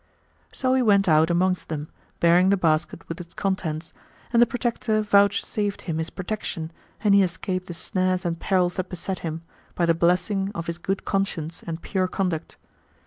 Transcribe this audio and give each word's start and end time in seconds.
"[FN#121] 0.51 0.55
So 0.57 0.73
he 0.73 0.81
went 0.81 1.07
out 1.07 1.29
amongst 1.29 1.69
them, 1.69 1.87
bearing 2.19 2.49
the 2.49 2.57
basket 2.57 3.07
with 3.07 3.21
its 3.21 3.35
contents, 3.35 3.93
and 4.33 4.41
the 4.41 4.47
Protector 4.47 4.99
vouchsafed 5.03 5.81
him 5.83 5.99
His 5.99 6.09
protection 6.09 6.71
and 7.03 7.13
he 7.13 7.21
escaped 7.21 7.67
the 7.67 7.75
snares 7.75 8.25
and 8.25 8.39
perils 8.39 8.77
that 8.77 8.89
beset 8.89 9.19
him, 9.19 9.43
by 9.75 9.85
the 9.85 9.93
blessing 9.93 10.49
of 10.55 10.65
his 10.65 10.79
good 10.79 11.05
conscience 11.05 11.61
and 11.61 11.83
pure 11.83 12.07
conduct. 12.07 12.57